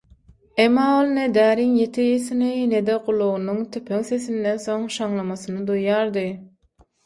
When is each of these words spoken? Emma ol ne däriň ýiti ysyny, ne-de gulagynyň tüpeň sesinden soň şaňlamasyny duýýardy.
Emma 0.61 0.85
ol 1.01 1.11
ne 1.17 1.25
däriň 1.35 1.75
ýiti 1.81 2.05
ysyny, 2.15 2.49
ne-de 2.73 2.97
gulagynyň 3.09 3.61
tüpeň 3.77 4.09
sesinden 4.11 4.61
soň 4.67 4.91
şaňlamasyny 4.99 5.65
duýýardy. 5.73 6.29